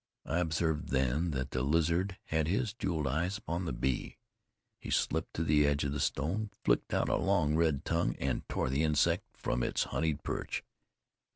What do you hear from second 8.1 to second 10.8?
and tore the insect from its honeyed perch.